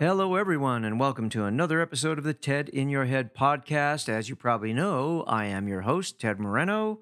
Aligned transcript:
Hello, 0.00 0.36
everyone, 0.36 0.84
and 0.84 1.00
welcome 1.00 1.28
to 1.30 1.44
another 1.44 1.80
episode 1.80 2.18
of 2.18 2.24
the 2.24 2.32
TED 2.32 2.68
in 2.68 2.88
Your 2.88 3.06
Head 3.06 3.34
podcast. 3.34 4.08
As 4.08 4.28
you 4.28 4.36
probably 4.36 4.72
know, 4.72 5.24
I 5.26 5.46
am 5.46 5.66
your 5.66 5.80
host, 5.80 6.20
Ted 6.20 6.38
Moreno. 6.38 7.00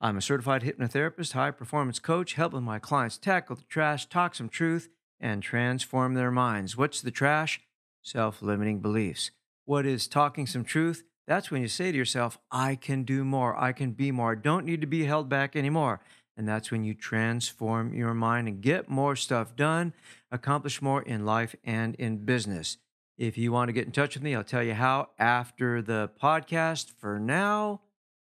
I'm 0.00 0.16
a 0.16 0.22
certified 0.22 0.62
hypnotherapist, 0.62 1.34
high 1.34 1.52
performance 1.52 2.00
coach, 2.00 2.34
helping 2.34 2.64
my 2.64 2.80
clients 2.80 3.16
tackle 3.16 3.54
the 3.54 3.62
trash, 3.68 4.06
talk 4.06 4.34
some 4.34 4.48
truth, 4.48 4.88
and 5.20 5.40
transform 5.40 6.14
their 6.14 6.32
minds. 6.32 6.76
What's 6.76 7.00
the 7.00 7.12
trash? 7.12 7.60
Self 8.02 8.42
limiting 8.42 8.80
beliefs. 8.80 9.30
What 9.64 9.86
is 9.86 10.08
talking 10.08 10.48
some 10.48 10.64
truth? 10.64 11.04
That's 11.28 11.52
when 11.52 11.62
you 11.62 11.68
say 11.68 11.92
to 11.92 11.96
yourself, 11.96 12.38
I 12.50 12.74
can 12.74 13.04
do 13.04 13.24
more, 13.24 13.56
I 13.56 13.70
can 13.70 13.92
be 13.92 14.10
more, 14.10 14.34
don't 14.34 14.66
need 14.66 14.80
to 14.80 14.88
be 14.88 15.04
held 15.04 15.28
back 15.28 15.54
anymore. 15.54 16.00
And 16.36 16.48
that's 16.48 16.70
when 16.70 16.84
you 16.84 16.94
transform 16.94 17.94
your 17.94 18.14
mind 18.14 18.48
and 18.48 18.60
get 18.60 18.88
more 18.88 19.16
stuff 19.16 19.54
done, 19.54 19.92
accomplish 20.30 20.80
more 20.80 21.02
in 21.02 21.26
life 21.26 21.54
and 21.64 21.94
in 21.96 22.24
business. 22.24 22.78
If 23.18 23.36
you 23.36 23.52
want 23.52 23.68
to 23.68 23.72
get 23.72 23.86
in 23.86 23.92
touch 23.92 24.14
with 24.14 24.22
me, 24.22 24.34
I'll 24.34 24.42
tell 24.42 24.62
you 24.62 24.74
how 24.74 25.10
after 25.18 25.82
the 25.82 26.10
podcast. 26.20 26.90
For 26.98 27.18
now, 27.18 27.82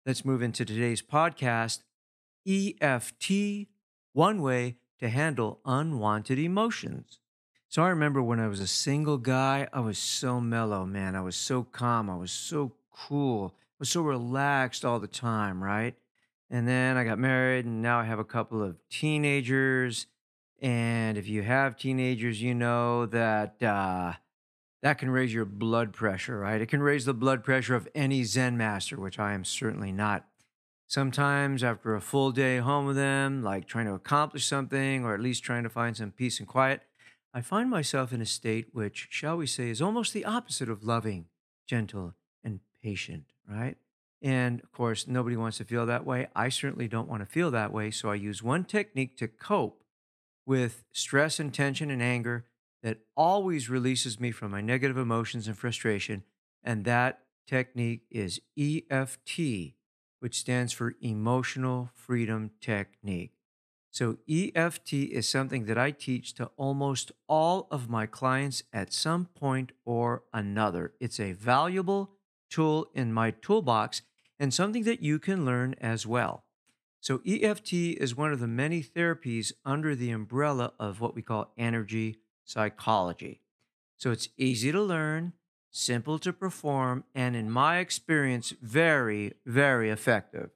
let's 0.05 0.23
move 0.23 0.42
into 0.42 0.64
today's 0.64 1.02
podcast 1.02 1.80
EFT, 2.47 3.67
one 4.14 4.42
way 4.42 4.77
to 5.00 5.09
handle 5.09 5.59
unwanted 5.66 6.39
emotions. 6.39 7.20
So 7.67 7.83
I 7.83 7.89
remember 7.89 8.22
when 8.22 8.39
I 8.39 8.47
was 8.47 8.59
a 8.59 8.67
single 8.67 9.17
guy, 9.17 9.67
I 9.72 9.81
was 9.81 10.00
so 10.00 10.42
mellow, 10.42 10.86
man. 10.86 11.16
I 11.16 11.22
was 11.22 11.36
so 11.36 11.64
calm. 11.64 12.09
I 12.09 12.16
was 12.16 12.31
so 12.31 12.73
cool. 12.92 13.53
I 13.55 13.77
was 13.80 13.89
so 13.89 14.02
relaxed 14.02 14.83
all 14.83 15.00
the 15.00 15.08
time, 15.08 15.64
right? 15.64 15.95
And 16.50 16.67
then 16.67 16.97
I 16.97 17.03
got 17.03 17.19
married, 17.19 17.66
and 17.66 17.81
now 17.81 18.00
I 18.00 18.05
have 18.05 18.19
a 18.19 18.23
couple 18.23 18.64
of 18.64 18.78
teenagers. 18.89 20.08
And 20.61 21.17
if 21.17 21.28
you 21.28 21.44
have 21.44 21.78
teenagers, 21.78 22.42
you 22.42 22.55
know 22.55 23.05
that 23.08 23.61
uh, 23.61 24.14
that 24.81 24.97
can 24.97 25.09
raise 25.09 25.33
your 25.33 25.45
blood 25.45 25.94
pressure, 25.94 26.39
right? 26.39 26.61
It 26.61 26.67
can 26.67 26.81
raise 26.81 27.05
the 27.05 27.14
blood 27.14 27.44
pressure 27.44 27.75
of 27.75 27.88
any 27.94 28.23
Zen 28.23 28.58
master, 28.58 29.00
which 29.00 29.20
I 29.20 29.33
am 29.33 29.44
certainly 29.44 29.92
not. 29.92 30.25
Sometimes, 30.88 31.64
after 31.64 31.94
a 31.94 32.02
full 32.02 32.31
day 32.31 32.58
home 32.58 32.88
with 32.88 32.95
them, 32.95 33.44
like 33.44 33.67
trying 33.67 33.86
to 33.86 33.94
accomplish 33.94 34.45
something 34.45 35.05
or 35.05 35.14
at 35.14 35.20
least 35.20 35.44
trying 35.44 35.64
to 35.64 35.70
find 35.70 35.95
some 35.95 36.11
peace 36.11 36.39
and 36.39 36.47
quiet, 36.47 36.81
I 37.31 37.42
find 37.42 37.70
myself 37.70 38.11
in 38.11 38.22
a 38.22 38.25
state 38.25 38.70
which, 38.72 39.08
shall 39.11 39.38
we 39.38 39.45
say, 39.45 39.70
is 39.70 39.83
almost 39.83 40.14
the 40.14 40.25
opposite 40.25 40.67
of 40.67 40.83
loving, 40.83 41.25
gentle, 41.67 42.16
and 42.44 42.61
patient, 42.81 43.25
right? 43.47 43.77
And 44.21 44.61
of 44.61 44.71
course, 44.71 45.07
nobody 45.07 45.37
wants 45.37 45.57
to 45.57 45.63
feel 45.63 45.85
that 45.85 46.05
way. 46.05 46.27
I 46.35 46.49
certainly 46.49 46.87
don't 46.87 47.07
want 47.07 47.21
to 47.21 47.25
feel 47.25 47.51
that 47.51 47.71
way. 47.71 47.91
So 47.91 48.09
I 48.09 48.15
use 48.15 48.43
one 48.43 48.65
technique 48.65 49.17
to 49.17 49.27
cope 49.27 49.83
with 50.45 50.83
stress 50.91 51.39
and 51.39 51.53
tension 51.53 51.89
and 51.89 52.02
anger 52.02 52.45
that 52.83 52.99
always 53.15 53.69
releases 53.69 54.19
me 54.19 54.31
from 54.31 54.52
my 54.52 54.61
negative 54.61 54.97
emotions 54.97 55.47
and 55.47 55.58
frustration. 55.58 56.23
And 56.63 56.85
that 56.85 57.21
technique 57.47 58.02
is 58.09 58.41
EFT, 58.58 59.73
which 60.19 60.37
stands 60.37 60.73
for 60.73 60.95
Emotional 61.02 61.89
Freedom 61.93 62.52
Technique. 62.61 63.33
So, 63.91 64.17
EFT 64.29 64.93
is 64.93 65.27
something 65.27 65.65
that 65.65 65.77
I 65.77 65.89
teach 65.89 66.35
to 66.35 66.52
almost 66.58 67.11
all 67.27 67.67
of 67.71 67.89
my 67.89 68.05
clients 68.05 68.61
at 68.71 68.93
some 68.93 69.25
point 69.25 69.71
or 69.83 70.23
another. 70.31 70.93
It's 70.99 71.19
a 71.19 71.33
valuable 71.33 72.11
tool 72.52 72.89
in 72.93 73.11
my 73.11 73.31
toolbox 73.31 74.03
and 74.39 74.54
something 74.54 74.83
that 74.83 75.02
you 75.02 75.20
can 75.20 75.45
learn 75.45 75.76
as 75.82 76.08
well. 76.08 76.45
So, 77.02 77.22
EFT 77.26 77.73
is 77.73 78.16
one 78.16 78.33
of 78.33 78.39
the 78.39 78.48
many 78.48 78.83
therapies 78.83 79.54
under 79.64 79.95
the 79.95 80.11
umbrella 80.11 80.73
of 80.80 81.00
what 81.00 81.16
we 81.16 81.22
call 81.22 81.54
energy 81.58 82.17
psychology. 82.44 83.42
So, 83.98 84.11
it's 84.11 84.30
easy 84.38 84.72
to 84.72 84.82
learn, 84.82 85.33
simple 85.72 86.20
to 86.20 86.33
perform, 86.33 87.05
and 87.16 87.36
in 87.36 87.50
my 87.50 87.77
experience, 87.77 88.54
very, 88.61 89.33
very 89.45 89.89
effective. 89.89 90.50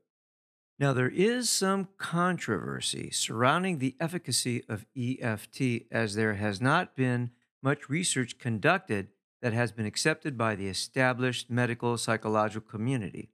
Now, 0.80 0.92
there 0.92 1.10
is 1.10 1.50
some 1.50 1.88
controversy 1.98 3.10
surrounding 3.12 3.78
the 3.78 3.96
efficacy 4.00 4.64
of 4.68 4.86
EFT 4.98 5.84
as 5.92 6.16
there 6.16 6.34
has 6.34 6.60
not 6.60 6.96
been 6.96 7.32
much 7.62 7.90
research 7.90 8.38
conducted 8.38 9.08
that 9.42 9.54
has 9.54 9.72
been 9.72 9.86
accepted 9.86 10.38
by 10.38 10.56
the 10.56 10.68
established 10.68 11.50
medical 11.50 11.98
psychological 11.98 12.70
community. 12.70 13.30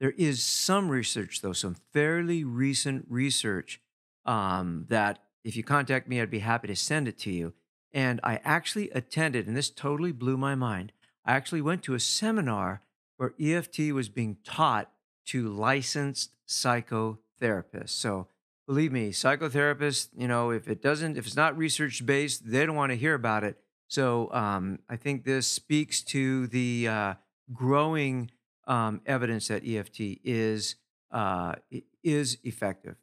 There 0.00 0.14
is 0.16 0.42
some 0.42 0.88
research, 0.88 1.40
though, 1.40 1.52
some 1.52 1.76
fairly 1.92 2.44
recent 2.44 3.06
research 3.08 3.80
um, 4.24 4.86
that 4.88 5.20
if 5.44 5.56
you 5.56 5.62
contact 5.62 6.08
me, 6.08 6.20
I'd 6.20 6.30
be 6.30 6.40
happy 6.40 6.68
to 6.68 6.76
send 6.76 7.08
it 7.08 7.18
to 7.20 7.30
you. 7.30 7.54
And 7.92 8.20
I 8.22 8.40
actually 8.44 8.90
attended, 8.90 9.46
and 9.46 9.56
this 9.56 9.70
totally 9.70 10.12
blew 10.12 10.36
my 10.36 10.54
mind. 10.54 10.92
I 11.24 11.32
actually 11.32 11.62
went 11.62 11.82
to 11.84 11.94
a 11.94 12.00
seminar 12.00 12.82
where 13.16 13.32
EFT 13.40 13.92
was 13.92 14.08
being 14.08 14.36
taught 14.44 14.90
to 15.26 15.48
licensed 15.48 16.32
psychotherapists. 16.46 17.90
So 17.90 18.28
believe 18.66 18.92
me, 18.92 19.10
psychotherapists, 19.10 20.08
you 20.16 20.28
know, 20.28 20.50
if 20.50 20.68
it 20.68 20.82
doesn't, 20.82 21.16
if 21.16 21.26
it's 21.26 21.36
not 21.36 21.56
research 21.56 22.04
based, 22.04 22.50
they 22.50 22.66
don't 22.66 22.76
want 22.76 22.90
to 22.90 22.96
hear 22.96 23.14
about 23.14 23.44
it. 23.44 23.56
So 23.88 24.30
um, 24.32 24.80
I 24.88 24.96
think 24.96 25.24
this 25.24 25.46
speaks 25.46 26.02
to 26.02 26.48
the 26.48 26.88
uh, 26.88 27.14
growing 27.52 28.30
um, 28.66 29.00
evidence 29.06 29.48
that 29.48 29.66
EFT 29.66 30.20
is 30.24 30.76
uh, 31.10 31.54
is 32.02 32.38
effective. 32.44 32.96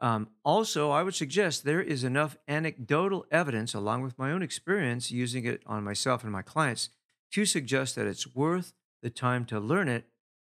Um, 0.00 0.28
also, 0.44 0.90
I 0.90 1.02
would 1.02 1.14
suggest 1.14 1.64
there 1.64 1.82
is 1.82 2.04
enough 2.04 2.36
anecdotal 2.46 3.26
evidence, 3.30 3.74
along 3.74 4.02
with 4.02 4.18
my 4.18 4.30
own 4.30 4.42
experience 4.42 5.10
using 5.10 5.44
it 5.44 5.62
on 5.66 5.82
myself 5.82 6.22
and 6.22 6.30
my 6.30 6.42
clients, 6.42 6.90
to 7.32 7.44
suggest 7.44 7.96
that 7.96 8.06
it's 8.06 8.34
worth 8.34 8.74
the 9.02 9.10
time 9.10 9.44
to 9.46 9.58
learn 9.58 9.88
it 9.88 10.04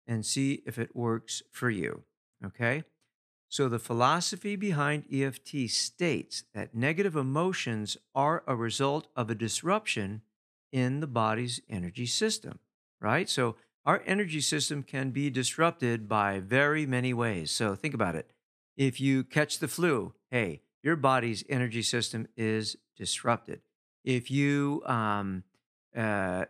and 0.08 0.26
see 0.26 0.64
if 0.66 0.80
it 0.80 0.96
works 0.96 1.44
for 1.52 1.70
you. 1.70 2.04
Okay? 2.44 2.84
So, 3.48 3.70
the 3.70 3.80
philosophy 3.80 4.56
behind 4.56 5.06
EFT 5.14 5.70
states 5.70 6.44
that 6.54 6.76
negative 6.76 7.16
emotions 7.16 7.98
are 8.14 8.44
a 8.48 8.56
result 8.56 9.08
of 9.16 9.30
a 9.30 9.36
disruption 9.36 10.22
in 10.72 11.00
the 11.00 11.08
body's 11.08 11.62
energy 11.70 12.08
system, 12.08 12.60
right? 13.00 13.30
So, 13.30 13.56
our 13.86 14.02
energy 14.06 14.42
system 14.42 14.84
can 14.84 15.12
be 15.12 15.30
disrupted 15.30 16.08
by 16.08 16.40
very 16.40 16.86
many 16.86 17.14
ways. 17.14 17.52
So, 17.52 17.76
think 17.76 17.94
about 17.94 18.16
it. 18.16 18.32
If 18.76 19.00
you 19.00 19.24
catch 19.24 19.60
the 19.60 19.68
flu, 19.68 20.14
hey, 20.32 20.62
your 20.84 20.96
body's 20.96 21.44
energy 21.50 21.82
system 21.82 22.28
is 22.36 22.76
disrupted. 22.98 23.62
If 24.04 24.30
you 24.30 24.84
um, 24.86 25.44
uh, 25.96 26.46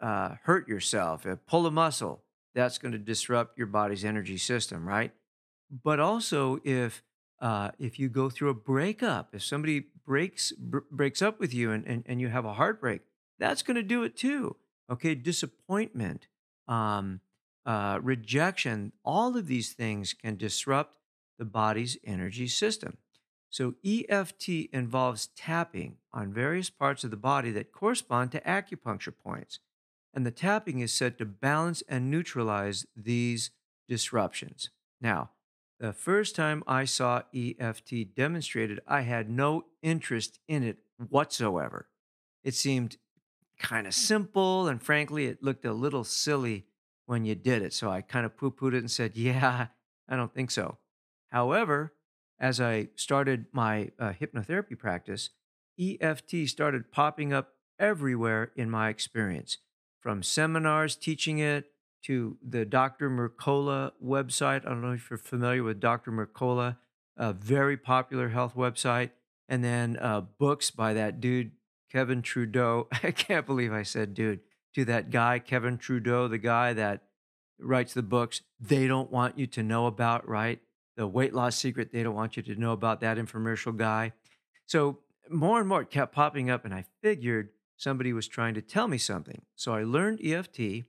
uh, 0.00 0.36
hurt 0.44 0.68
yourself, 0.68 1.26
uh, 1.26 1.36
pull 1.46 1.66
a 1.66 1.70
muscle, 1.70 2.22
that's 2.54 2.78
going 2.78 2.92
to 2.92 2.98
disrupt 2.98 3.58
your 3.58 3.66
body's 3.66 4.04
energy 4.04 4.38
system, 4.38 4.88
right? 4.88 5.12
But 5.70 6.00
also, 6.00 6.58
if 6.64 7.02
uh, 7.40 7.70
if 7.78 7.98
you 7.98 8.08
go 8.08 8.30
through 8.30 8.48
a 8.48 8.54
breakup, 8.54 9.34
if 9.34 9.42
somebody 9.44 9.86
breaks 10.06 10.52
br- 10.52 10.78
breaks 10.90 11.20
up 11.20 11.38
with 11.38 11.52
you 11.52 11.70
and, 11.70 11.84
and, 11.86 12.04
and 12.06 12.20
you 12.20 12.28
have 12.28 12.46
a 12.46 12.54
heartbreak, 12.54 13.02
that's 13.38 13.62
going 13.62 13.74
to 13.74 13.82
do 13.82 14.04
it 14.04 14.16
too. 14.16 14.56
Okay, 14.90 15.14
disappointment, 15.14 16.28
um, 16.68 17.20
uh, 17.64 17.98
rejection, 18.02 18.92
all 19.04 19.36
of 19.36 19.46
these 19.46 19.72
things 19.72 20.14
can 20.14 20.36
disrupt 20.36 20.98
the 21.38 21.44
body's 21.44 21.98
energy 22.04 22.48
system. 22.48 22.96
So, 23.50 23.74
EFT 23.84 24.48
involves 24.72 25.28
tapping 25.36 25.96
on 26.12 26.32
various 26.32 26.68
parts 26.68 27.04
of 27.04 27.10
the 27.10 27.16
body 27.16 27.50
that 27.52 27.72
correspond 27.72 28.32
to 28.32 28.40
acupuncture 28.40 29.14
points. 29.16 29.60
And 30.12 30.26
the 30.26 30.30
tapping 30.30 30.80
is 30.80 30.92
said 30.92 31.18
to 31.18 31.24
balance 31.24 31.82
and 31.88 32.10
neutralize 32.10 32.86
these 32.96 33.50
disruptions. 33.88 34.70
Now, 35.00 35.30
the 35.78 35.92
first 35.92 36.34
time 36.34 36.64
I 36.66 36.86
saw 36.86 37.22
EFT 37.34 38.14
demonstrated, 38.14 38.80
I 38.86 39.02
had 39.02 39.28
no 39.28 39.66
interest 39.82 40.38
in 40.48 40.62
it 40.62 40.78
whatsoever. 40.96 41.88
It 42.42 42.54
seemed 42.54 42.96
kind 43.58 43.86
of 43.86 43.94
simple, 43.94 44.68
and 44.68 44.82
frankly, 44.82 45.26
it 45.26 45.42
looked 45.42 45.64
a 45.64 45.72
little 45.72 46.04
silly 46.04 46.66
when 47.06 47.24
you 47.24 47.34
did 47.34 47.62
it. 47.62 47.72
So 47.72 47.90
I 47.90 48.00
kind 48.00 48.26
of 48.26 48.36
poo 48.36 48.50
pooed 48.50 48.74
it 48.74 48.78
and 48.78 48.90
said, 48.90 49.16
Yeah, 49.16 49.68
I 50.08 50.16
don't 50.16 50.34
think 50.34 50.50
so. 50.50 50.78
However, 51.30 51.92
as 52.38 52.60
I 52.60 52.88
started 52.96 53.46
my 53.52 53.90
uh, 53.98 54.12
hypnotherapy 54.12 54.78
practice, 54.78 55.30
EFT 55.78 56.48
started 56.48 56.90
popping 56.90 57.32
up 57.32 57.54
everywhere 57.78 58.52
in 58.56 58.70
my 58.70 58.88
experience, 58.88 59.58
from 60.00 60.22
seminars 60.22 60.96
teaching 60.96 61.38
it 61.38 61.66
to 62.04 62.36
the 62.46 62.64
Dr. 62.64 63.10
Mercola 63.10 63.92
website. 64.02 64.64
I 64.64 64.70
don't 64.70 64.82
know 64.82 64.92
if 64.92 65.10
you're 65.10 65.18
familiar 65.18 65.62
with 65.62 65.80
Dr. 65.80 66.12
Mercola, 66.12 66.76
a 67.16 67.32
very 67.32 67.76
popular 67.76 68.28
health 68.28 68.54
website, 68.54 69.10
and 69.48 69.64
then 69.64 69.96
uh, 70.00 70.20
books 70.20 70.70
by 70.70 70.92
that 70.94 71.20
dude, 71.20 71.52
Kevin 71.90 72.22
Trudeau. 72.22 72.88
I 73.02 73.10
can't 73.10 73.46
believe 73.46 73.72
I 73.72 73.82
said 73.82 74.14
dude 74.14 74.40
to 74.74 74.84
that 74.86 75.10
guy, 75.10 75.38
Kevin 75.38 75.78
Trudeau, 75.78 76.28
the 76.28 76.38
guy 76.38 76.72
that 76.74 77.02
writes 77.58 77.94
the 77.94 78.02
books 78.02 78.42
they 78.60 78.86
don't 78.86 79.10
want 79.10 79.38
you 79.38 79.46
to 79.46 79.62
know 79.62 79.86
about, 79.86 80.28
right? 80.28 80.60
The 80.96 81.06
weight 81.06 81.34
loss 81.34 81.56
secret, 81.56 81.92
they 81.92 82.02
don't 82.02 82.14
want 82.14 82.36
you 82.36 82.42
to 82.42 82.54
know 82.56 82.72
about 82.72 83.00
that 83.00 83.16
infomercial 83.16 83.76
guy. 83.76 84.12
So 84.66 84.98
more 85.30 85.58
and 85.58 85.68
more 85.68 85.82
it 85.82 85.90
kept 85.90 86.14
popping 86.14 86.50
up, 86.50 86.64
and 86.64 86.74
I 86.74 86.84
figured 87.02 87.50
somebody 87.76 88.12
was 88.12 88.28
trying 88.28 88.54
to 88.54 88.62
tell 88.62 88.88
me 88.88 88.98
something. 88.98 89.42
So 89.54 89.72
I 89.74 89.84
learned 89.84 90.20
EFT, 90.24 90.84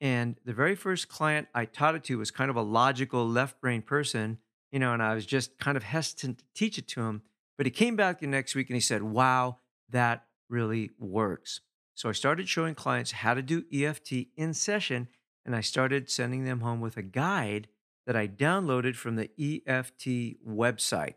and 0.00 0.36
the 0.44 0.52
very 0.52 0.74
first 0.74 1.08
client 1.08 1.48
I 1.54 1.64
taught 1.64 1.94
it 1.94 2.04
to 2.04 2.18
was 2.18 2.30
kind 2.30 2.50
of 2.50 2.56
a 2.56 2.62
logical 2.62 3.26
left 3.26 3.60
brain 3.60 3.82
person, 3.82 4.38
you 4.70 4.78
know, 4.78 4.92
and 4.92 5.02
I 5.02 5.14
was 5.14 5.26
just 5.26 5.58
kind 5.58 5.76
of 5.76 5.82
hesitant 5.82 6.38
to 6.38 6.44
teach 6.54 6.78
it 6.78 6.88
to 6.88 7.02
him. 7.02 7.22
But 7.56 7.66
he 7.66 7.70
came 7.70 7.96
back 7.96 8.20
the 8.20 8.26
next 8.28 8.54
week 8.54 8.68
and 8.68 8.76
he 8.76 8.80
said, 8.80 9.02
Wow, 9.02 9.58
that 9.90 10.24
really 10.48 10.90
works. 10.98 11.60
So 11.94 12.08
I 12.08 12.12
started 12.12 12.48
showing 12.48 12.74
clients 12.74 13.10
how 13.10 13.34
to 13.34 13.42
do 13.42 13.64
EFT 13.72 14.28
in 14.36 14.54
session, 14.54 15.08
and 15.44 15.56
I 15.56 15.60
started 15.60 16.08
sending 16.10 16.44
them 16.44 16.60
home 16.60 16.80
with 16.80 16.96
a 16.96 17.02
guide 17.02 17.68
that 18.06 18.16
I 18.16 18.28
downloaded 18.28 18.96
from 18.96 19.16
the 19.16 19.30
EFT 19.38 20.36
website. 20.46 21.14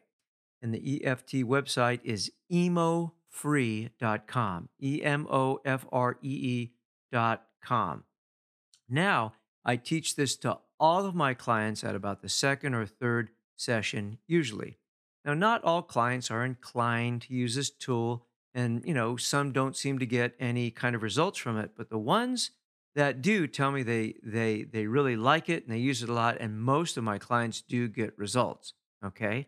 And 0.62 0.74
the 0.74 1.06
EFT 1.06 1.44
website 1.46 2.00
is 2.04 2.32
emofree.com, 2.52 3.10
E 4.82 5.02
M 5.04 5.28
O 5.30 5.60
F 5.64 5.86
R 5.92 6.18
E 6.22 6.70
E.com. 7.14 8.04
Now, 8.90 9.34
I 9.64 9.76
teach 9.76 10.16
this 10.16 10.36
to 10.38 10.58
all 10.80 11.06
of 11.06 11.14
my 11.16 11.34
clients 11.34 11.84
at 11.84 11.96
about 11.96 12.22
the 12.22 12.30
second 12.30 12.74
or 12.74 12.86
third 12.86 13.30
session, 13.56 14.18
usually. 14.28 14.80
Now, 15.24 15.34
not 15.36 15.64
all 15.64 15.84
clients 15.84 16.32
are 16.32 16.44
inclined 16.44 17.22
to 17.24 17.34
use 17.34 17.56
this 17.56 17.70
tool, 17.70 18.26
and 18.54 18.84
you 18.86 18.94
know, 18.94 19.18
some 19.18 19.52
don't 19.52 19.76
seem 19.76 20.00
to 20.00 20.06
get 20.06 20.36
any 20.40 20.72
kind 20.72 20.96
of 20.96 21.04
results 21.04 21.40
from 21.40 21.58
it, 21.58 21.72
but 21.76 21.90
the 21.90 21.98
ones 21.98 22.52
that 22.96 23.22
do 23.22 23.48
tell 23.48 23.72
me 23.72 23.84
they 23.84 24.16
they 24.24 24.64
they 24.64 24.88
really 24.88 25.16
like 25.16 25.50
it 25.50 25.64
and 25.64 25.74
they 25.74 25.80
use 25.80 26.04
it 26.04 26.10
a 26.10 26.14
lot, 26.14 26.38
and 26.40 26.62
most 26.62 26.98
of 26.98 27.04
my 27.04 27.18
clients 27.18 27.62
do 27.62 27.88
get 27.88 28.18
results. 28.18 28.74
Okay. 29.06 29.48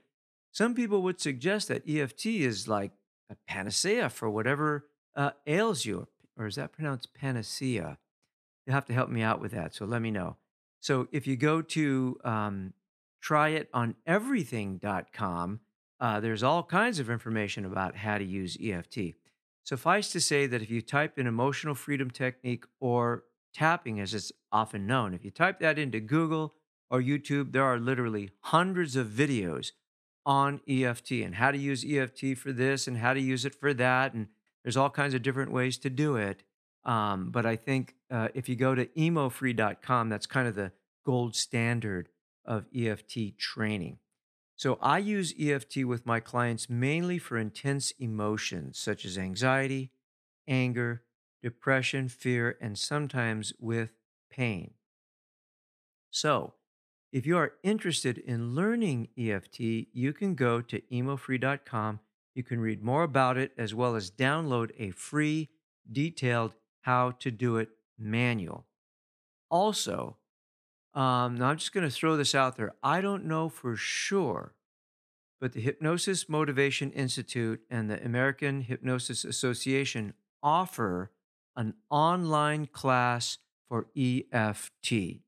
Some 0.51 0.75
people 0.75 1.01
would 1.01 1.19
suggest 1.19 1.67
that 1.69 1.89
EFT 1.89 2.27
is 2.27 2.67
like 2.67 2.91
a 3.29 3.35
panacea 3.47 4.09
for 4.09 4.29
whatever 4.29 4.85
uh, 5.15 5.31
ails 5.47 5.83
you, 5.83 6.07
or 6.37 6.45
is 6.45 6.55
that 6.55 6.71
pronounced 6.71 7.13
panacea? 7.13 7.97
You'll 8.65 8.75
have 8.75 8.85
to 8.85 8.93
help 8.93 9.09
me 9.09 9.23
out 9.23 9.41
with 9.41 9.51
that. 9.51 9.73
So 9.73 9.85
let 9.85 10.01
me 10.01 10.11
know. 10.11 10.37
So 10.79 11.09
if 11.11 11.27
you 11.27 11.35
go 11.35 11.61
to 11.61 12.17
um, 12.23 12.73
tryitoneverything.com, 13.23 15.59
uh, 16.03 16.19
there's 16.19 16.43
all 16.43 16.63
kinds 16.63 16.99
of 16.99 17.09
information 17.09 17.63
about 17.63 17.95
how 17.95 18.17
to 18.17 18.25
use 18.25 18.57
EFT. 18.61 19.13
Suffice 19.63 20.11
to 20.11 20.19
say 20.19 20.45
that 20.45 20.61
if 20.61 20.69
you 20.69 20.81
type 20.81 21.17
in 21.17 21.27
emotional 21.27 21.73
freedom 21.73 22.11
technique 22.11 22.65
or 22.81 23.23
tapping, 23.53 24.01
as 24.01 24.13
it's 24.13 24.29
often 24.51 24.85
known, 24.85 25.13
if 25.13 25.23
you 25.23 25.31
type 25.31 25.61
that 25.61 25.79
into 25.79 26.01
Google 26.01 26.55
or 26.91 27.01
YouTube, 27.01 27.53
there 27.53 27.63
are 27.63 27.79
literally 27.79 28.31
hundreds 28.41 28.97
of 28.97 29.07
videos 29.07 29.71
on 30.25 30.59
EFT 30.67 31.11
and 31.11 31.35
how 31.35 31.51
to 31.51 31.57
use 31.57 31.85
EFT 31.85 32.37
for 32.37 32.51
this 32.51 32.85
and 32.85 32.97
how 32.97 33.13
to 33.13 33.21
use 33.21 33.45
it 33.45 33.55
for 33.55 33.73
that. 33.73 34.13
And 34.13 34.27
there's 34.61 34.75
all 34.75 34.89
kinds 34.89 35.13
of 35.13 35.21
different 35.21 35.53
ways 35.53 35.77
to 35.77 35.89
do 35.89 36.17
it. 36.17 36.43
Um, 36.83 37.31
but 37.31 37.45
I 37.45 37.55
think 37.55 37.95
uh, 38.11 38.27
if 38.33 38.49
you 38.49 38.57
go 38.57 38.75
to 38.75 38.87
emofree.com, 38.87 40.09
that's 40.09 40.25
kind 40.25 40.49
of 40.49 40.55
the 40.55 40.73
gold 41.05 41.33
standard 41.33 42.09
of 42.43 42.65
EFT 42.75 43.37
training. 43.37 43.99
So 44.55 44.77
I 44.81 44.99
use 44.99 45.33
EFT 45.39 45.83
with 45.85 46.05
my 46.05 46.19
clients 46.19 46.69
mainly 46.69 47.17
for 47.17 47.37
intense 47.37 47.91
emotions 47.99 48.77
such 48.77 49.05
as 49.05 49.17
anxiety, 49.17 49.91
anger, 50.47 51.03
depression, 51.41 52.07
fear, 52.07 52.57
and 52.61 52.77
sometimes 52.77 53.53
with 53.59 53.91
pain. 54.29 54.71
So, 56.11 56.53
if 57.11 57.27
you 57.27 57.37
are 57.37 57.53
interested 57.63 58.17
in 58.17 58.55
learning 58.55 59.09
EFT, 59.17 59.59
you 59.59 60.13
can 60.13 60.33
go 60.33 60.61
to 60.61 60.81
emofree.com. 60.91 61.99
You 62.33 62.43
can 62.43 62.59
read 62.59 62.83
more 62.83 63.03
about 63.03 63.37
it 63.37 63.51
as 63.57 63.75
well 63.75 63.95
as 63.95 64.09
download 64.09 64.71
a 64.79 64.91
free, 64.91 65.49
detailed 65.91 66.55
how 66.81 67.11
to 67.11 67.29
do 67.29 67.57
it 67.57 67.69
manual. 67.99 68.65
Also, 69.49 70.17
um, 70.93 71.35
now 71.35 71.47
I'm 71.47 71.57
just 71.57 71.73
going 71.73 71.87
to 71.87 71.93
throw 71.93 72.15
this 72.15 72.35
out 72.35 72.55
there. 72.55 72.73
I 72.83 73.01
don't 73.01 73.25
know 73.25 73.49
for 73.49 73.75
sure, 73.75 74.53
but 75.41 75.53
the 75.53 75.61
Hypnosis 75.61 76.29
Motivation 76.29 76.91
Institute 76.91 77.61
and 77.69 77.89
the 77.89 78.03
American 78.03 78.61
Hypnosis 78.61 79.25
Association 79.25 80.13
offer 80.41 81.11
an 81.55 81.73
online 81.89 82.67
class 82.67 83.37
for 83.67 83.87
EFT. 83.97 85.21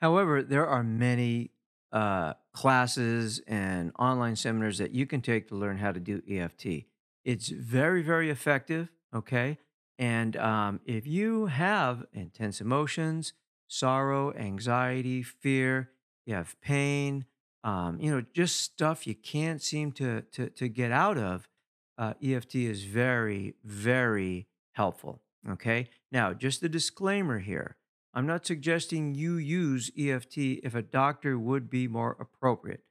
However, 0.00 0.42
there 0.42 0.66
are 0.66 0.82
many 0.82 1.50
uh, 1.92 2.34
classes 2.52 3.40
and 3.46 3.92
online 3.98 4.36
seminars 4.36 4.78
that 4.78 4.92
you 4.92 5.06
can 5.06 5.20
take 5.20 5.48
to 5.48 5.54
learn 5.54 5.78
how 5.78 5.92
to 5.92 6.00
do 6.00 6.22
EFT. 6.28 6.84
It's 7.24 7.48
very, 7.48 8.02
very 8.02 8.30
effective. 8.30 8.90
Okay. 9.14 9.58
And 9.98 10.36
um, 10.36 10.80
if 10.84 11.06
you 11.06 11.46
have 11.46 12.04
intense 12.12 12.60
emotions, 12.60 13.32
sorrow, 13.78 14.32
anxiety, 14.34 15.22
fear, 15.22 15.90
you 16.26 16.34
have 16.34 16.60
pain, 16.60 17.24
um, 17.62 17.98
you 18.00 18.10
know, 18.10 18.24
just 18.32 18.60
stuff 18.60 19.06
you 19.06 19.14
can't 19.14 19.62
seem 19.62 19.92
to, 19.92 20.22
to, 20.32 20.50
to 20.50 20.68
get 20.68 20.92
out 20.92 21.18
of, 21.18 21.48
uh, 21.96 22.14
EFT 22.22 22.56
is 22.56 22.84
very, 22.84 23.54
very 23.64 24.46
helpful. 24.72 25.20
Okay. 25.48 25.88
Now, 26.10 26.32
just 26.32 26.62
a 26.62 26.68
disclaimer 26.68 27.38
here 27.38 27.76
I'm 28.16 28.26
not 28.26 28.46
suggesting 28.46 29.16
you 29.16 29.34
use 29.34 29.90
EFT 29.98 30.38
if 30.38 30.74
a 30.76 30.82
doctor 30.82 31.36
would 31.36 31.68
be 31.68 31.88
more 31.88 32.16
appropriate. 32.20 32.84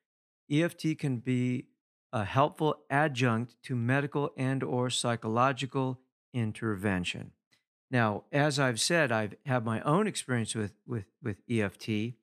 EFT 0.51 0.99
can 0.99 1.17
be 1.17 1.67
a 2.11 2.25
helpful 2.25 2.75
adjunct 2.89 3.55
to 3.63 3.75
medical 3.75 4.31
and 4.35 4.61
or 4.61 4.89
psychological 4.89 6.01
intervention. 6.33 7.31
Now, 7.93 8.23
as 8.31 8.57
I've 8.57 8.81
said, 8.81 9.11
I've 9.11 9.35
had 9.45 9.63
my 9.63 9.79
own 9.81 10.07
experience 10.07 10.55
with 10.55 10.73
with 10.87 11.05
with 11.21 11.43
EFT, 11.47 12.15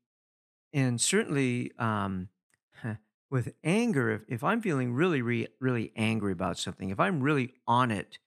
and 0.73 1.01
certainly 1.01 1.71
um, 1.79 2.29
with 3.31 3.55
anger. 3.63 4.11
If 4.11 4.23
if 4.27 4.45
I'm 4.45 4.61
feeling 4.61 4.93
really 4.93 5.23
re, 5.23 5.47
really 5.61 5.93
angry 5.95 6.33
about 6.33 6.59
something, 6.59 6.91
if 6.91 6.99
I'm 6.99 7.21
really 7.21 7.55
on 7.69 7.93
it 7.93 8.19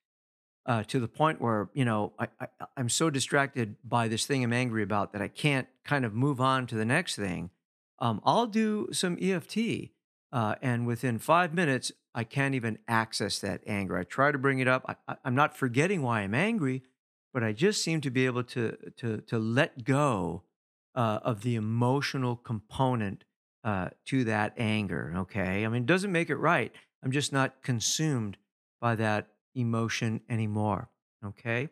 uh, 0.66 0.84
to 0.84 1.02
the 1.02 1.10
point 1.10 1.42
where 1.42 1.70
you 1.74 1.84
know 1.84 2.14
I, 2.18 2.30
I 2.40 2.48
I'm 2.78 2.88
so 2.88 3.10
distracted 3.10 3.76
by 3.84 4.08
this 4.08 4.26
thing 4.26 4.42
I'm 4.46 4.54
angry 4.54 4.82
about 4.82 5.12
that 5.12 5.22
I 5.22 5.28
can't 5.28 5.68
kind 5.84 6.06
of 6.06 6.14
move 6.14 6.40
on 6.40 6.66
to 6.68 6.76
the 6.76 6.86
next 6.86 7.18
thing. 7.18 7.50
Um, 8.00 8.22
I'll 8.24 8.48
do 8.48 8.88
some 8.94 9.18
EFT, 9.22 9.90
uh, 10.32 10.56
and 10.62 10.88
within 10.88 11.20
five 11.20 11.54
minutes 11.54 11.92
I 12.16 12.24
can't 12.24 12.56
even 12.56 12.80
access 12.88 13.40
that 13.40 13.64
anger. 13.68 13.98
I 13.98 14.06
try 14.06 14.32
to 14.32 14.38
bring 14.38 14.60
it 14.60 14.68
up. 14.70 14.86
I, 14.88 15.18
I'm 15.26 15.36
not 15.36 15.58
forgetting 15.58 16.04
why 16.04 16.22
I'm 16.22 16.36
angry, 16.36 16.84
but 17.34 17.44
I 17.44 17.52
just 17.52 17.84
seem 17.84 18.02
to 18.02 18.12
be 18.12 18.26
able 18.26 18.44
to 18.44 18.78
to 18.98 19.18
to 19.22 19.40
let 19.40 19.84
go 19.84 20.44
uh, 20.96 21.20
of 21.24 21.42
the 21.42 21.56
emotional 21.56 22.36
component 22.36 23.24
uh, 23.64 23.90
to 24.06 24.24
that 24.26 24.54
anger. 24.58 25.14
Okay, 25.18 25.66
I 25.66 25.68
mean, 25.68 25.84
it 25.84 25.88
doesn't 25.88 26.12
make 26.12 26.30
it 26.30 26.38
right. 26.38 26.72
I'm 27.04 27.12
just 27.12 27.34
not 27.34 27.62
consumed 27.62 28.38
by 28.80 28.96
that 28.96 29.28
emotion 29.56 30.22
anymore. 30.30 30.90
Okay. 31.26 31.70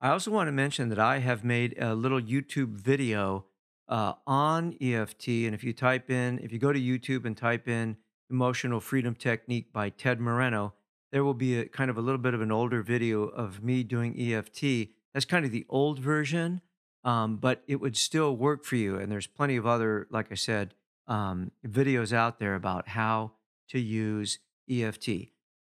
I 0.00 0.08
also 0.08 0.32
want 0.32 0.48
to 0.48 0.52
mention 0.52 0.88
that 0.88 0.98
I 0.98 1.18
have 1.18 1.44
made 1.44 1.78
a 1.78 1.94
little 1.94 2.20
YouTube 2.20 2.74
video 2.74 3.44
uh, 3.88 4.14
on 4.26 4.76
EFT. 4.80 5.28
And 5.28 5.54
if 5.54 5.62
you 5.62 5.72
type 5.72 6.10
in, 6.10 6.40
if 6.40 6.52
you 6.52 6.58
go 6.58 6.72
to 6.72 6.80
YouTube 6.80 7.24
and 7.24 7.36
type 7.36 7.68
in 7.68 7.96
Emotional 8.30 8.80
Freedom 8.80 9.14
Technique 9.14 9.72
by 9.72 9.90
Ted 9.90 10.18
Moreno, 10.18 10.74
there 11.12 11.22
will 11.22 11.34
be 11.34 11.58
a 11.58 11.66
kind 11.66 11.90
of 11.90 11.98
a 11.98 12.00
little 12.00 12.18
bit 12.18 12.34
of 12.34 12.40
an 12.40 12.50
older 12.50 12.82
video 12.82 13.24
of 13.24 13.62
me 13.62 13.84
doing 13.84 14.18
EFT. 14.18 14.88
That's 15.12 15.26
kind 15.26 15.44
of 15.44 15.52
the 15.52 15.66
old 15.68 15.98
version, 15.98 16.62
um, 17.04 17.36
but 17.36 17.62
it 17.66 17.76
would 17.76 17.96
still 17.96 18.36
work 18.36 18.64
for 18.64 18.76
you. 18.76 18.96
And 18.96 19.10
there's 19.10 19.26
plenty 19.26 19.56
of 19.56 19.66
other, 19.66 20.06
like 20.10 20.30
I 20.30 20.36
said, 20.36 20.74
um, 21.06 21.50
videos 21.66 22.12
out 22.12 22.38
there 22.38 22.54
about 22.54 22.88
how 22.88 23.32
to 23.70 23.80
use 23.80 24.38
EFT. 24.70 25.08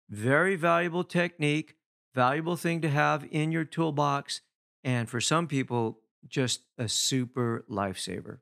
Very 0.08 0.56
valuable 0.56 1.04
technique, 1.04 1.76
valuable 2.14 2.56
thing 2.56 2.80
to 2.82 2.88
have 2.88 3.26
in 3.30 3.52
your 3.52 3.64
toolbox. 3.64 4.40
And 4.84 5.08
for 5.08 5.20
some 5.20 5.46
people, 5.46 6.00
just 6.28 6.62
a 6.78 6.88
super 6.88 7.64
lifesaver. 7.70 8.38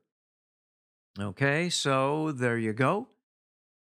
Okay, 1.19 1.69
so 1.69 2.31
there 2.31 2.57
you 2.57 2.73
go. 2.73 3.07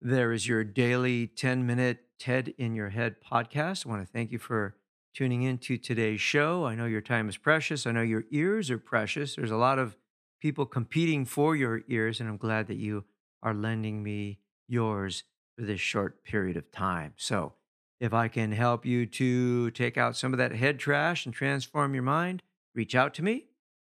There 0.01 0.31
is 0.31 0.47
your 0.47 0.63
daily 0.63 1.27
10 1.27 1.65
minute 1.65 1.99
TED 2.19 2.53
in 2.57 2.75
Your 2.75 2.89
Head 2.89 3.15
podcast. 3.19 3.85
I 3.85 3.89
want 3.89 4.05
to 4.05 4.11
thank 4.11 4.31
you 4.31 4.39
for 4.39 4.75
tuning 5.15 5.43
in 5.43 5.57
to 5.57 5.77
today's 5.77 6.19
show. 6.19 6.65
I 6.65 6.75
know 6.75 6.85
your 6.85 7.01
time 7.01 7.29
is 7.29 7.37
precious. 7.37 7.87
I 7.87 7.91
know 7.93 8.01
your 8.01 8.25
ears 8.31 8.69
are 8.69 8.77
precious. 8.77 9.35
There's 9.35 9.51
a 9.51 9.55
lot 9.55 9.79
of 9.79 9.97
people 10.41 10.65
competing 10.65 11.23
for 11.23 11.55
your 11.55 11.83
ears, 11.87 12.19
and 12.19 12.27
I'm 12.27 12.37
glad 12.37 12.67
that 12.67 12.75
you 12.75 13.05
are 13.41 13.53
lending 13.53 14.03
me 14.03 14.39
yours 14.67 15.23
for 15.57 15.63
this 15.63 15.79
short 15.79 16.25
period 16.25 16.57
of 16.57 16.69
time. 16.71 17.13
So, 17.15 17.53
if 18.01 18.13
I 18.13 18.27
can 18.27 18.51
help 18.51 18.85
you 18.85 19.05
to 19.05 19.71
take 19.71 19.97
out 19.97 20.17
some 20.17 20.33
of 20.33 20.37
that 20.37 20.51
head 20.51 20.79
trash 20.79 21.25
and 21.25 21.33
transform 21.33 21.93
your 21.93 22.03
mind, 22.03 22.43
reach 22.73 22.93
out 22.93 23.13
to 23.13 23.23
me. 23.23 23.45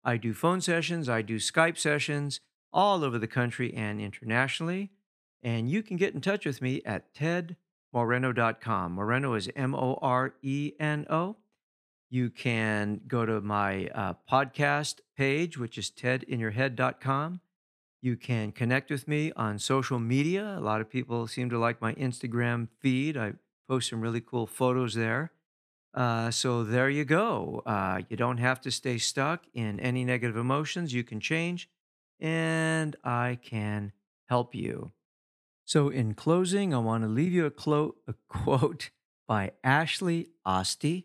I 0.03 0.17
do 0.17 0.33
phone 0.33 0.63
sessions, 0.63 1.07
I 1.07 1.21
do 1.21 1.37
Skype 1.37 1.77
sessions 1.77 2.41
all 2.73 3.05
over 3.05 3.19
the 3.19 3.27
country 3.27 3.75
and 3.75 4.01
internationally. 4.01 4.91
And 5.43 5.71
you 5.71 5.83
can 5.83 5.99
get 5.99 6.15
in 6.15 6.23
touch 6.23 6.47
with 6.47 6.63
me 6.63 6.81
at 6.87 7.13
tedmoreno.com. 7.95 8.93
Moreno 8.93 9.35
is 9.35 9.49
M 9.57 9.75
O 9.75 9.99
R 10.01 10.35
E 10.43 10.73
N 10.79 11.07
O. 11.11 11.37
You 12.11 12.31
can 12.31 13.01
go 13.07 13.25
to 13.25 13.41
my 13.41 13.87
uh, 13.89 14.15
podcast 14.31 14.97
page, 15.17 15.57
which 15.57 15.79
is 15.79 15.91
tedinyourhead.com. 15.91 17.41
You 18.03 18.17
can 18.17 18.51
connect 18.51 18.91
with 18.91 19.07
me 19.07 19.31
on 19.37 19.59
social 19.59 19.99
media. 19.99 20.57
A 20.59 20.61
lot 20.61 20.81
of 20.81 20.91
people 20.91 21.27
seem 21.27 21.51
to 21.51 21.59
like 21.59 21.81
my 21.81 21.95
Instagram 21.95 22.69
feed. 22.81 23.17
I 23.17 23.35
post 23.69 23.91
some 23.91 24.01
really 24.01 24.21
cool 24.21 24.47
photos 24.47 24.95
there. 24.95 25.31
Uh, 25.93 26.31
so 26.31 26.65
there 26.65 26.89
you 26.89 27.05
go. 27.05 27.63
Uh, 27.67 28.01
you 28.09 28.17
don't 28.17 28.39
have 28.39 28.61
to 28.63 28.71
stay 28.71 28.97
stuck 28.99 29.45
in 29.55 29.79
any 29.81 30.05
negative 30.05 30.37
emotions. 30.37 30.95
You 30.95 31.05
can 31.05 31.21
change, 31.21 31.69
and 32.19 32.97
I 33.05 33.39
can 33.43 33.93
help 34.29 34.55
you. 34.55 34.93
So, 35.71 35.89
in 35.89 36.15
closing, 36.15 36.75
I 36.75 36.79
want 36.79 37.05
to 37.05 37.09
leave 37.09 37.33
you 37.33 37.47
a, 37.47 37.51
clo- 37.53 37.95
a 38.09 38.15
quote 38.29 38.91
by 39.29 39.53
Ashley 39.63 40.31
Osti 40.45 41.05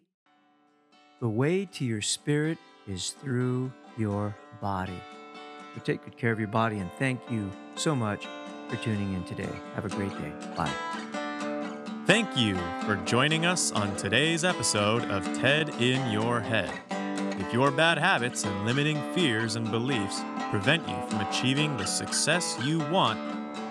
The 1.21 1.29
way 1.29 1.65
to 1.73 1.85
your 1.85 2.01
spirit 2.01 2.57
is 2.87 3.11
through 3.11 3.71
your 3.95 4.35
body. 4.59 4.99
So, 5.75 5.81
take 5.81 6.03
good 6.03 6.17
care 6.17 6.31
of 6.31 6.39
your 6.39 6.47
body, 6.47 6.79
and 6.79 6.89
thank 6.97 7.21
you 7.29 7.51
so 7.75 7.95
much 7.95 8.27
for 8.67 8.77
tuning 8.77 9.13
in 9.13 9.23
today. 9.25 9.53
Have 9.75 9.85
a 9.85 9.89
great 9.89 10.09
day. 10.17 10.33
Bye. 10.57 10.73
Thank 12.07 12.35
you 12.35 12.55
for 12.87 12.95
joining 13.05 13.45
us 13.45 13.71
on 13.71 13.95
today's 13.97 14.43
episode 14.43 15.03
of 15.11 15.25
TED 15.37 15.79
in 15.79 16.09
Your 16.09 16.39
Head. 16.39 16.71
If 17.39 17.53
your 17.53 17.69
bad 17.69 17.99
habits 17.99 18.45
and 18.45 18.65
limiting 18.65 18.99
fears 19.13 19.57
and 19.57 19.69
beliefs 19.69 20.21
prevent 20.49 20.89
you 20.89 20.95
from 21.07 21.19
achieving 21.19 21.77
the 21.77 21.85
success 21.85 22.57
you 22.63 22.79
want, 22.89 23.34